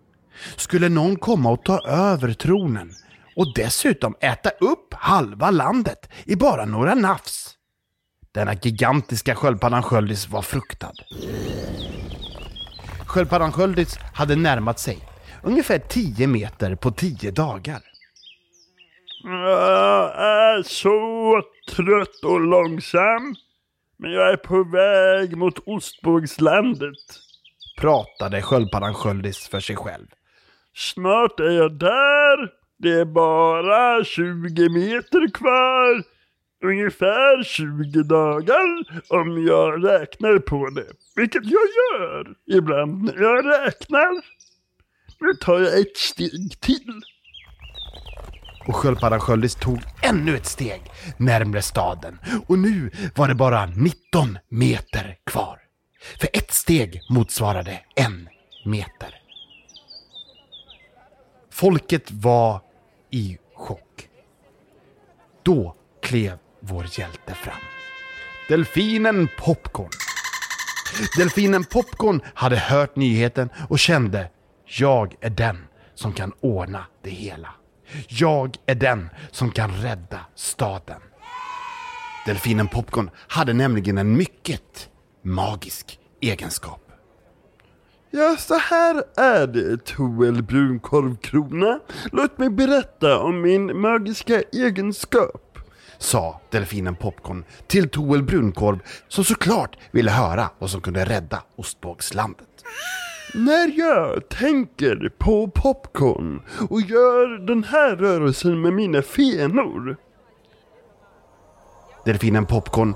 Skulle 0.55 0.89
någon 0.89 1.15
komma 1.15 1.51
och 1.51 1.63
ta 1.63 1.79
över 1.87 2.33
tronen 2.33 2.91
och 3.35 3.53
dessutom 3.55 4.15
äta 4.19 4.49
upp 4.49 4.93
halva 4.93 5.51
landet 5.51 6.09
i 6.25 6.35
bara 6.35 6.65
några 6.65 6.95
nafs? 6.95 7.56
Denna 8.37 8.53
gigantiska 8.53 9.35
sköldpaddan 9.35 9.83
Sköldis 9.83 10.29
var 10.29 10.41
fruktad. 10.41 10.93
Sköldpaddan 13.05 13.51
Sköldis 13.51 13.97
hade 14.13 14.35
närmat 14.35 14.79
sig, 14.79 14.97
ungefär 15.43 15.79
10 15.79 16.27
meter 16.27 16.75
på 16.75 16.91
10 16.91 17.31
dagar. 17.31 17.81
Jag 19.23 20.15
är 20.15 20.63
så 20.63 21.41
trött 21.75 22.23
och 22.23 22.39
långsam. 22.39 23.35
Men 23.97 24.11
jag 24.11 24.29
är 24.31 24.37
på 24.37 24.63
väg 24.63 25.37
mot 25.37 25.59
Ostbågslandet. 25.65 27.05
Pratade 27.77 28.41
sköldpaddan 28.41 28.93
Sköldis 28.93 29.47
för 29.47 29.59
sig 29.59 29.75
själv. 29.75 30.07
Snart 30.75 31.39
är 31.39 31.51
jag 31.51 31.79
där. 31.79 32.51
Det 32.79 32.91
är 32.91 33.05
bara 33.05 34.03
20 34.03 34.69
meter 34.69 35.33
kvar. 35.33 36.16
Ungefär 36.63 37.43
20 37.43 38.03
dagar 38.03 38.83
om 39.09 39.45
jag 39.47 39.85
räknar 39.85 40.39
på 40.39 40.69
det. 40.69 40.87
Vilket 41.15 41.43
jag 41.45 41.53
gör 41.53 42.35
ibland 42.57 43.03
när 43.03 43.21
jag 43.21 43.45
räknar. 43.45 44.21
Nu 45.19 45.33
tar 45.33 45.59
jag 45.59 45.79
ett 45.79 45.97
steg 45.97 46.59
till 46.61 47.01
och 48.67 48.75
sköldpaddan 48.75 49.19
Sköldis 49.19 49.55
tog 49.55 49.79
ännu 50.01 50.35
ett 50.35 50.45
steg 50.45 50.81
närmre 51.17 51.61
staden. 51.61 52.19
Och 52.47 52.59
nu 52.59 52.91
var 53.15 53.27
det 53.27 53.35
bara 53.35 53.65
19 53.65 54.37
meter 54.49 55.17
kvar. 55.23 55.59
För 56.19 56.29
ett 56.33 56.51
steg 56.51 57.01
motsvarade 57.09 57.79
en 57.95 58.29
meter. 58.65 59.21
Folket 61.51 62.11
var 62.11 62.61
i 63.11 63.37
chock. 63.55 64.09
Då 65.43 65.75
klev 66.01 66.37
vår 66.67 66.85
hjälte 66.91 67.33
fram. 67.33 67.55
Delfinen 68.47 69.29
Popcorn. 69.37 69.89
Delfinen 71.17 71.63
Popcorn 71.63 72.21
hade 72.33 72.57
hört 72.57 72.95
nyheten 72.95 73.49
och 73.69 73.79
kände 73.79 74.29
jag 74.65 75.15
är 75.21 75.29
den 75.29 75.57
som 75.95 76.13
kan 76.13 76.33
ordna 76.39 76.85
det 77.03 77.09
hela. 77.09 77.49
Jag 78.07 78.55
är 78.65 78.75
den 78.75 79.09
som 79.31 79.51
kan 79.51 79.71
rädda 79.71 80.19
staden. 80.35 81.01
Delfinen 82.25 82.67
Popcorn 82.67 83.09
hade 83.27 83.53
nämligen 83.53 83.97
en 83.97 84.17
mycket 84.17 84.89
magisk 85.21 85.99
egenskap. 86.21 86.81
Ja, 88.11 88.35
så 88.39 88.55
här 88.55 89.03
är 89.17 89.47
det, 89.47 89.85
Toel 89.85 90.43
Brunkorvkrona. 90.43 91.79
Låt 92.11 92.37
mig 92.37 92.49
berätta 92.49 93.19
om 93.19 93.41
min 93.41 93.81
magiska 93.81 94.41
egenskap. 94.41 95.46
Sa 95.97 96.41
delfinen 96.49 96.95
Popcorn 96.95 97.43
till 97.67 97.89
Toel 97.89 98.23
Brunkorv 98.23 98.79
som 99.07 99.23
såklart 99.23 99.77
ville 99.91 100.11
höra 100.11 100.49
vad 100.59 100.69
som 100.69 100.81
kunde 100.81 101.05
rädda 101.05 101.43
ostbågslandet. 101.55 102.47
När 103.33 103.79
jag 103.79 104.29
tänker 104.29 105.11
på 105.17 105.47
popcorn 105.47 106.41
och 106.69 106.81
gör 106.81 107.47
den 107.47 107.63
här 107.63 107.95
rörelsen 107.95 108.61
med 108.61 108.73
mina 108.73 109.01
fenor. 109.01 109.97
Delfinen 112.05 112.45
Popcorn 112.45 112.95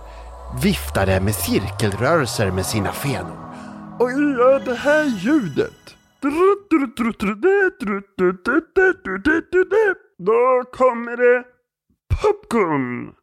viftade 0.63 1.22
med 1.22 1.36
cirkelrörelser 1.36 2.51
med 2.51 2.65
sina 2.65 2.91
fenor. 2.91 3.38
Och 4.00 4.12
gör 4.12 4.60
det 4.65 4.75
här 4.75 5.05
ljudet. 5.05 5.96
Då 10.17 10.63
kommer 10.72 11.17
det 11.17 11.43
popcorn. 12.22 13.13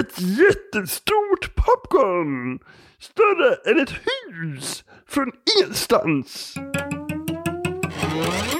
Ett 0.00 0.20
jättestort 0.20 1.54
popcorn. 1.54 2.58
Större 2.98 3.70
än 3.70 3.80
ett 3.80 3.92
hus 3.92 4.84
från 5.08 5.32
ingenstans. 5.56 6.54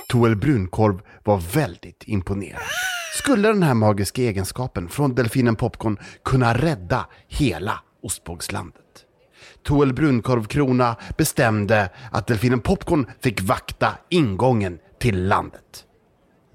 Toel 0.08 0.36
Brunkorv 0.36 1.00
var 1.24 1.38
väldigt 1.54 2.04
imponerad. 2.06 2.62
Skulle 3.18 3.48
den 3.48 3.62
här 3.62 3.74
magiska 3.74 4.22
egenskapen 4.22 4.88
från 4.88 5.14
delfinen 5.14 5.56
Popcorn 5.56 5.98
kunna 6.24 6.54
rädda 6.54 7.06
hela 7.28 7.80
ostbågslandet? 8.02 8.80
Toel 9.62 9.92
Brunkorvkrona 9.92 10.96
bestämde 11.18 11.90
att 12.12 12.26
delfinen 12.26 12.60
Popcorn 12.60 13.06
fick 13.20 13.42
vakta 13.42 13.92
ingången 14.08 14.78
till 15.00 15.28
landet. 15.28 15.84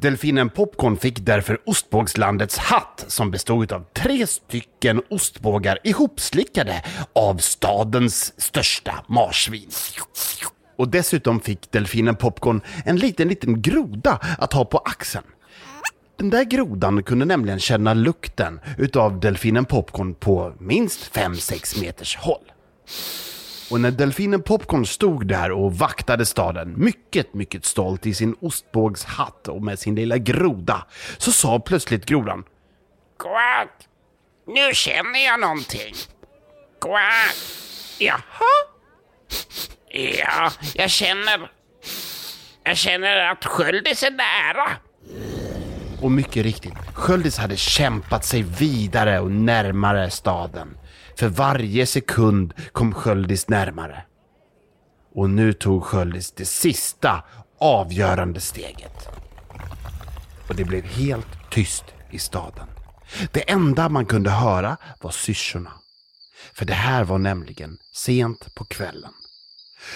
Delfinen 0.02 0.50
Popcorn 0.50 0.98
fick 0.98 1.20
därför 1.20 1.60
ostbågslandets 1.66 2.58
hatt 2.58 3.06
som 3.08 3.32
bestod 3.32 3.72
av 3.72 3.86
tre 3.94 4.28
stycken 4.28 5.02
ostbågar 5.10 5.80
ihopslickade 5.84 6.84
av 7.14 7.38
stadens 7.38 8.42
största 8.42 9.06
marsvin. 9.08 9.70
Och 10.78 10.90
dessutom 10.90 11.40
fick 11.40 11.72
delfinen 11.72 12.16
Popcorn 12.16 12.62
en 12.86 12.98
liten, 12.98 13.28
liten 13.28 13.62
groda 13.62 14.20
att 14.38 14.54
ha 14.54 14.66
på 14.66 14.78
axeln. 14.78 15.26
Den 16.18 16.30
där 16.30 16.44
grodan 16.44 17.04
kunde 17.04 17.26
nämligen 17.26 17.60
känna 17.60 17.94
lukten 17.94 18.60
utav 18.78 19.20
delfinen 19.20 19.66
Popcorn 19.66 20.16
på 20.16 20.54
minst 20.60 21.16
5-6 21.16 21.80
meters 21.80 22.18
håll. 22.18 22.52
Och 23.72 23.82
när 23.82 23.92
delfinen 23.92 24.42
Popcorn 24.42 24.86
stod 24.86 25.28
där 25.28 25.52
och 25.52 25.78
vaktade 25.78 26.26
staden, 26.26 26.74
mycket, 26.78 27.34
mycket 27.34 27.66
stolt 27.66 28.06
i 28.06 28.14
sin 28.14 28.36
ostbågshatt 28.42 29.48
och 29.48 29.62
med 29.62 29.80
sin 29.80 29.96
lilla 29.96 30.18
groda, 30.18 30.86
så 31.18 31.32
sa 31.32 31.60
plötsligt 31.60 32.06
grodan 32.06 32.44
Quack! 33.20 33.88
Nu 34.48 34.74
känner 34.74 35.26
jag 35.26 35.40
någonting. 35.40 35.94
Quack! 36.82 37.36
Jaha? 38.00 38.20
Ja, 39.92 40.52
jag 40.74 40.90
känner... 40.90 41.52
Jag 42.64 42.78
känner 42.78 43.32
att 43.32 43.46
Sköldis 43.46 44.04
är 44.04 44.12
nära. 44.12 44.70
Och 46.02 46.12
mycket 46.12 46.44
riktigt, 46.44 46.74
Sköldis 46.94 47.38
hade 47.38 47.58
kämpat 47.58 48.26
sig 48.26 48.42
vidare 48.42 49.20
och 49.20 49.32
närmare 49.32 50.10
staden. 50.10 50.78
För 51.16 51.28
varje 51.28 51.86
sekund 51.86 52.54
kom 52.72 52.94
Sköldis 52.94 53.50
närmare. 53.50 54.04
Och 55.16 55.30
nu 55.30 55.54
tog 55.54 55.84
Sköldis 55.84 56.32
det 56.32 56.46
sista 56.46 57.24
avgörande 57.60 58.42
steget. 58.42 59.08
Och 60.50 60.56
det 60.56 60.66
blev 60.66 60.84
helt 60.84 61.52
tyst 61.52 61.86
i 62.12 62.20
staden. 62.20 62.68
Det 63.32 63.52
enda 63.52 63.90
man 63.90 64.06
kunde 64.06 64.30
höra 64.30 64.78
var 65.02 65.12
syrsorna. 65.12 65.72
För 66.54 66.66
det 66.66 66.74
här 66.74 67.04
var 67.04 67.18
nämligen 67.18 67.78
sent 67.94 68.56
på 68.56 68.66
kvällen. 68.66 69.12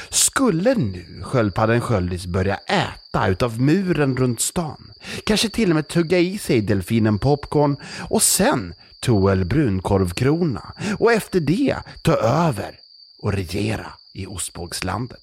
Skulle 0.10 0.76
nu 0.76 1.22
sköldpaddan 1.24 1.82
Sköldis 1.82 2.26
börja 2.26 2.56
äta 2.56 3.28
utav 3.28 3.62
muren 3.62 4.18
runt 4.18 4.42
stan, 4.42 4.92
kanske 5.26 5.50
till 5.50 5.70
och 5.70 5.76
med 5.76 5.88
tugga 5.88 6.20
i 6.20 6.38
sig 6.38 6.62
delfinen 6.62 7.20
Popcorn 7.20 7.78
och 8.10 8.22
sen 8.22 8.74
Toel 9.04 9.46
Brunkorvkrona 9.46 10.74
och 11.00 11.12
efter 11.12 11.40
det 11.40 11.76
ta 12.02 12.14
över 12.14 12.76
och 13.22 13.34
regera 13.34 13.88
i 14.14 14.28
ostbågslandet. 14.28 15.20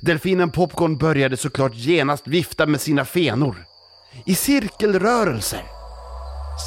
Delfinen 0.00 0.50
Popcorn 0.50 0.96
började 0.98 1.36
såklart 1.36 1.74
genast 1.74 2.26
vifta 2.26 2.66
med 2.66 2.80
sina 2.80 3.04
fenor 3.04 3.56
i 4.26 4.34
cirkelrörelser. 4.34 5.62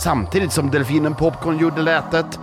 Samtidigt 0.03 0.51
som 0.51 0.71
delfinen 0.71 1.15
Popcorn 1.15 1.59
gjorde 1.59 1.81
lätet 1.81 2.39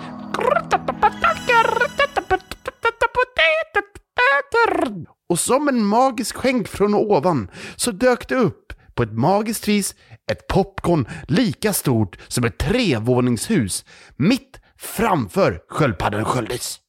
och 5.29 5.38
som 5.38 5.69
en 5.69 5.85
magisk 5.85 6.37
skänk 6.37 6.69
från 6.69 6.95
ovan 6.95 7.51
så 7.77 7.90
dök 7.90 8.29
det 8.29 8.35
upp 8.37 8.73
på 8.94 9.03
ett 9.03 9.12
magiskt 9.12 9.68
vis 9.68 9.94
ett 10.33 10.46
popcorn 10.46 11.09
lika 11.29 11.72
stort 11.72 12.18
som 12.29 12.44
ett 12.44 12.59
trevåningshus 12.59 13.85
mitt 14.16 14.61
framför 14.76 15.62
sköldpaddan 15.68 16.24
Sköldis. 16.24 16.81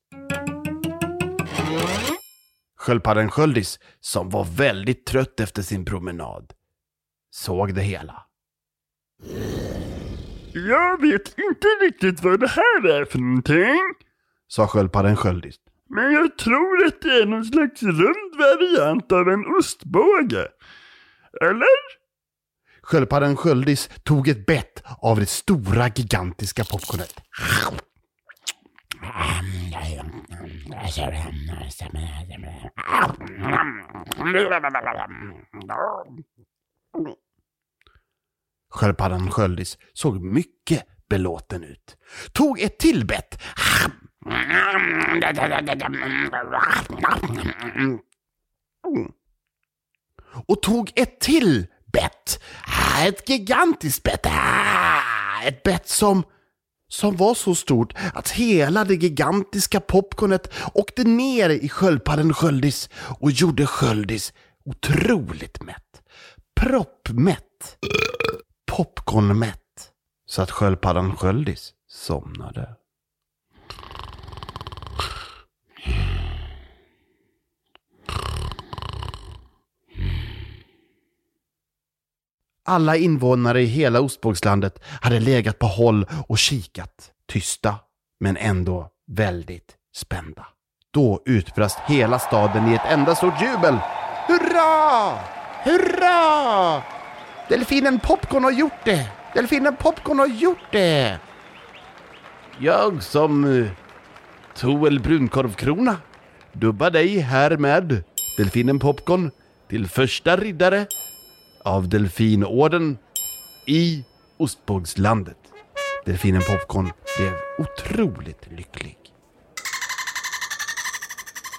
Sköldpaddan 2.78 3.32
Sköldis, 3.32 3.80
som 4.00 4.30
var 4.30 4.48
väldigt 4.58 5.06
trött 5.06 5.40
efter 5.40 5.62
sin 5.62 5.86
promenad, 5.86 6.54
såg 7.32 7.74
det 7.76 7.82
hela. 7.82 8.26
Jag 10.54 11.02
vet 11.02 11.28
inte 11.28 11.68
riktigt 11.82 12.24
vad 12.24 12.40
det 12.40 12.48
här 12.48 12.88
är 12.88 13.06
för 13.06 13.20
någonting. 13.20 13.80
Sa 14.48 14.68
sköldpaddan 14.68 15.16
Sköldis. 15.16 15.56
Men 15.90 16.12
jag 16.14 16.38
tror 16.38 16.86
att 16.86 17.02
det 17.02 17.22
är 17.22 17.26
någon 17.26 17.46
slags 17.46 17.84
rund 17.84 18.36
variant 18.38 19.12
av 19.12 19.30
en 19.30 19.46
ostbåge. 19.58 20.48
Eller? 21.42 22.02
Sköldpaddan 22.84 23.38
Sköldis 23.38 23.90
tog 24.04 24.28
ett 24.28 24.46
bett 24.46 24.84
av 25.02 25.20
det 25.20 25.26
stora 25.26 25.88
gigantiska 25.88 26.64
popcornet. 26.64 27.14
Sköldpaddan 38.70 39.32
Sköldis 39.32 39.78
såg 39.94 40.22
mycket 40.22 40.86
belåten 41.10 41.64
ut. 41.64 41.98
Tog 42.34 42.60
ett 42.62 42.80
till 42.80 43.08
bett. 43.08 43.42
Och 50.48 50.62
tog 50.62 50.92
ett 50.96 51.20
till 51.20 51.68
bett. 51.94 52.40
Ah, 52.68 53.06
ett 53.06 53.30
gigantiskt 53.30 54.04
bett. 54.04 54.26
Ah, 54.26 55.44
ett 55.44 55.64
bett 55.64 55.88
som, 55.88 56.24
som 56.88 57.18
var 57.18 57.34
så 57.34 57.56
stort 57.56 57.94
att 58.14 58.30
hela 58.30 58.86
det 58.86 58.96
gigantiska 58.96 59.80
popcornet 59.80 60.54
åkte 60.74 61.04
ner 61.04 61.50
i 61.50 61.70
sköldpaddan 61.70 62.34
Sköldis 62.34 62.90
och 63.20 63.32
gjorde 63.32 63.66
Sköldis 63.66 64.34
otroligt 64.66 65.64
mätt. 65.64 66.02
Proppmätt. 66.56 67.78
Popcornmätt. 68.72 69.58
Så 70.26 70.42
att 70.42 70.52
sköldpaddan 70.52 71.16
Sköldis 71.16 71.74
somnade. 71.88 72.76
Alla 82.66 82.96
invånare 82.96 83.62
i 83.62 83.66
hela 83.66 84.02
ostbågslandet 84.02 84.80
hade 85.02 85.20
legat 85.20 85.60
på 85.60 85.66
håll 85.68 86.06
och 86.28 86.38
kikat, 86.38 87.12
tysta, 87.28 87.76
men 88.20 88.38
ändå 88.38 88.90
väldigt 89.12 89.76
spända. 89.96 90.48
Då 90.94 91.22
utbrast 91.26 91.80
hela 91.88 92.20
staden 92.20 92.72
i 92.72 92.74
ett 92.74 92.86
enda 92.86 93.16
stort 93.16 93.42
jubel. 93.42 93.78
Hurra! 94.28 95.20
Hurra! 95.64 96.84
Delfinen 97.50 98.00
Popcorn 98.00 98.44
har 98.44 98.52
gjort 98.52 98.86
det! 98.86 99.10
Delfinen 99.34 99.76
Popcorn 99.76 100.20
har 100.20 100.28
gjort 100.28 100.72
det! 100.72 101.20
Jag 102.60 103.04
som 103.04 103.60
eh, 103.64 103.72
Toel 104.56 105.00
Brunkorvkrona 105.00 105.96
dubbar 106.54 106.92
dig 106.92 107.20
härmed, 107.20 108.04
Delfinen 108.38 108.80
Popcorn, 108.80 109.32
till 109.70 109.88
första 109.88 110.38
riddare 110.38 110.86
av 111.64 111.90
Delfinorden 111.90 112.98
i 113.66 114.04
Ostbågslandet. 114.38 115.38
Delfinen 116.06 116.42
Popcorn 116.42 116.92
blev 117.18 117.34
otroligt 117.58 118.48
lycklig. 118.52 118.98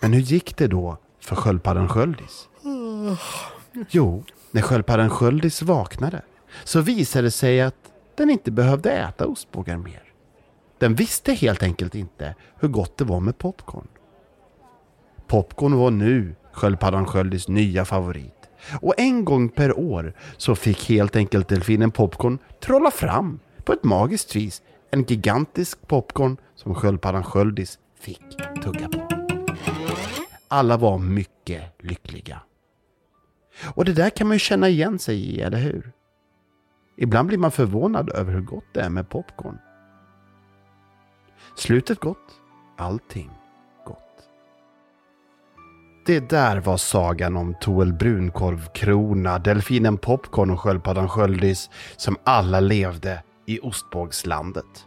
Men 0.03 0.13
hur 0.13 0.21
gick 0.21 0.57
det 0.57 0.67
då 0.67 0.97
för 1.21 1.37
sköldpaddan 1.37 1.89
Sköldis? 1.89 2.49
Jo, 3.91 4.25
när 4.51 4.63
sköldpaddan 4.63 5.11
Sköldis 5.11 5.63
vaknade 5.63 6.23
så 6.65 6.81
visade 6.81 7.27
det 7.27 7.31
sig 7.31 7.61
att 7.61 7.75
den 8.15 8.31
inte 8.31 8.51
behövde 8.51 8.93
äta 8.93 9.27
ostbågar 9.27 9.77
mer. 9.77 10.03
Den 10.79 10.95
visste 10.95 11.33
helt 11.33 11.63
enkelt 11.63 11.95
inte 11.95 12.35
hur 12.61 12.69
gott 12.69 12.97
det 12.97 13.05
var 13.05 13.21
med 13.21 13.39
popcorn. 13.39 13.89
Popcorn 15.27 15.77
var 15.77 15.91
nu 15.91 16.35
sköldpaddan 16.53 17.07
Sköldis 17.07 17.49
nya 17.49 17.85
favorit. 17.85 18.42
Och 18.81 18.95
en 18.97 19.25
gång 19.25 19.49
per 19.49 19.79
år 19.79 20.13
så 20.37 20.55
fick 20.55 20.89
helt 20.89 21.17
enkelt 21.17 21.49
delfinen 21.49 21.91
Popcorn 21.91 22.39
trolla 22.61 22.91
fram 22.91 23.41
på 23.65 23.73
ett 23.73 23.85
magiskt 23.85 24.37
vis 24.37 24.63
en 24.91 25.03
gigantisk 25.03 25.89
popcorn 25.89 26.37
som 26.55 26.75
sköldpaddan 26.75 27.25
Sköldis 27.25 27.79
fick 28.01 28.37
tugga 28.63 28.89
på. 28.89 29.09
Alla 30.49 30.77
var 30.77 30.99
mycket 30.99 31.63
lyckliga. 31.79 32.41
Och 33.75 33.85
det 33.85 33.93
där 33.93 34.11
kan 34.11 34.27
man 34.27 34.35
ju 34.35 34.39
känna 34.39 34.69
igen 34.69 34.99
sig 34.99 35.17
i, 35.17 35.41
eller 35.41 35.59
hur? 35.59 35.93
Ibland 36.97 37.29
blir 37.29 37.39
man 37.39 37.51
förvånad 37.51 38.11
över 38.11 38.33
hur 38.33 38.41
gott 38.41 38.65
det 38.73 38.81
är 38.81 38.91
med 38.91 39.09
popcorn. 39.09 39.59
Slutet 41.57 42.01
gott, 42.01 42.41
allting. 42.79 43.31
Det 46.07 46.31
där 46.31 46.61
var 46.61 46.77
sagan 46.77 47.37
om 47.37 47.55
Toel 47.61 47.93
Brunkorvkrona, 47.93 49.39
delfinen 49.39 49.99
Popcorn 49.99 50.51
och 50.51 50.61
sköldpaddan 50.61 51.09
Sköldis 51.09 51.71
som 51.97 52.17
alla 52.25 52.61
levde 52.61 53.23
i 53.47 53.61
ostbågslandet. 53.61 54.87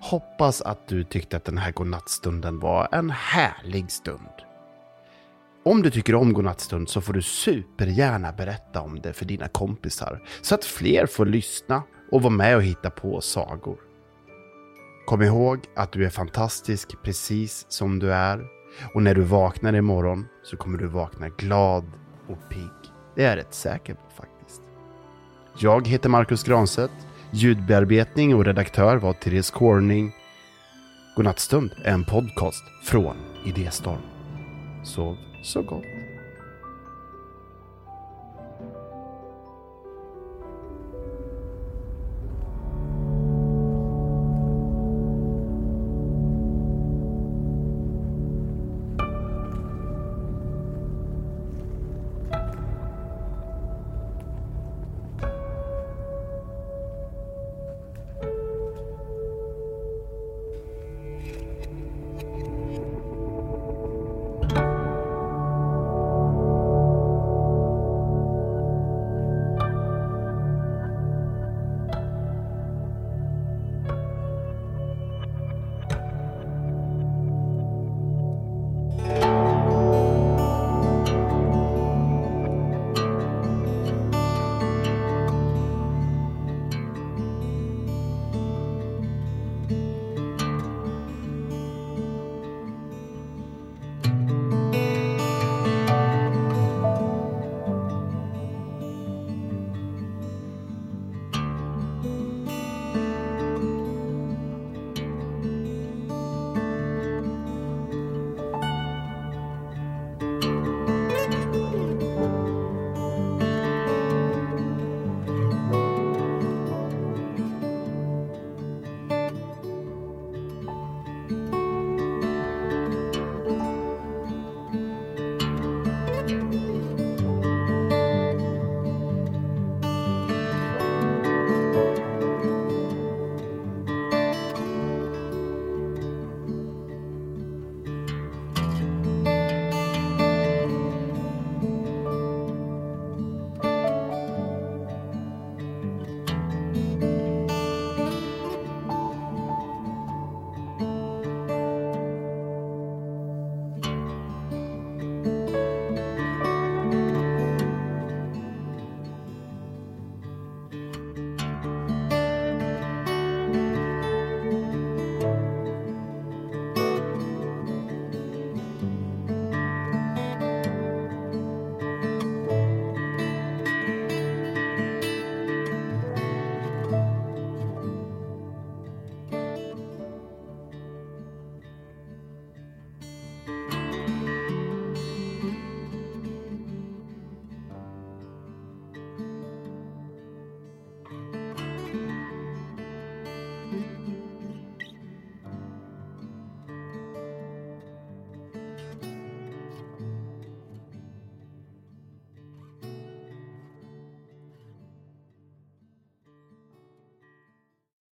Hoppas 0.00 0.60
att 0.60 0.88
du 0.88 1.04
tyckte 1.04 1.36
att 1.36 1.44
den 1.44 1.58
här 1.58 1.72
godnattstunden 1.72 2.60
var 2.60 2.88
en 2.92 3.10
härlig 3.10 3.90
stund. 3.90 4.30
Om 5.64 5.82
du 5.82 5.90
tycker 5.90 6.14
om 6.14 6.32
godnattstund 6.32 6.88
så 6.88 7.00
får 7.00 7.12
du 7.12 7.22
supergärna 7.22 8.32
berätta 8.32 8.80
om 8.80 9.00
det 9.00 9.12
för 9.12 9.24
dina 9.24 9.48
kompisar 9.48 10.22
så 10.42 10.54
att 10.54 10.64
fler 10.64 11.06
får 11.06 11.26
lyssna 11.26 11.82
och 12.12 12.22
vara 12.22 12.32
med 12.32 12.56
och 12.56 12.62
hitta 12.62 12.90
på 12.90 13.20
sagor. 13.20 13.78
Kom 15.06 15.22
ihåg 15.22 15.58
att 15.76 15.92
du 15.92 16.04
är 16.06 16.10
fantastisk 16.10 17.02
precis 17.02 17.66
som 17.68 17.98
du 17.98 18.12
är 18.12 18.55
och 18.94 19.02
när 19.02 19.14
du 19.14 19.20
vaknar 19.22 19.74
imorgon 19.74 20.26
så 20.42 20.56
kommer 20.56 20.78
du 20.78 20.86
vakna 20.86 21.28
glad 21.28 21.84
och 22.28 22.48
pigg. 22.50 22.92
Det 23.14 23.24
är 23.24 23.28
jag 23.28 23.36
rätt 23.36 23.54
säker 23.54 23.94
på 23.94 24.10
faktiskt. 24.16 24.62
Jag 25.58 25.88
heter 25.88 26.08
Marcus 26.08 26.44
Granset. 26.44 26.90
Ljudbearbetning 27.30 28.34
och 28.34 28.44
redaktör 28.44 28.96
var 28.96 29.12
Therese 29.12 29.50
Corning. 29.50 30.12
Godnattstund 31.16 31.70
är 31.84 31.92
en 31.92 32.04
podcast 32.04 32.64
från 32.84 33.16
Idéstorm. 33.44 34.00
Sov 34.84 35.16
så 35.42 35.62
gott. 35.62 35.95